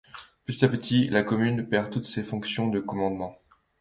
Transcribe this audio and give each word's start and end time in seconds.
Petit 0.47 0.65
à 0.65 0.67
petit 0.67 1.09
la 1.09 1.21
commune 1.21 1.69
perd 1.69 1.91
toutes 1.93 2.07
ses 2.07 2.23
fonctions 2.23 2.67
de 2.67 2.79
commandements. 2.79 3.37